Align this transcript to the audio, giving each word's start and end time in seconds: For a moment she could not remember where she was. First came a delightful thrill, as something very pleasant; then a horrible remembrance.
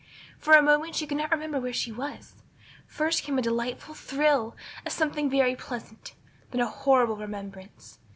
For 0.39 0.55
a 0.55 0.63
moment 0.63 0.95
she 0.95 1.05
could 1.05 1.19
not 1.19 1.29
remember 1.29 1.59
where 1.59 1.71
she 1.71 1.91
was. 1.91 2.33
First 2.87 3.21
came 3.21 3.37
a 3.37 3.41
delightful 3.43 3.93
thrill, 3.93 4.55
as 4.83 4.93
something 4.93 5.29
very 5.29 5.55
pleasant; 5.55 6.15
then 6.49 6.59
a 6.61 6.67
horrible 6.67 7.17
remembrance. 7.17 7.99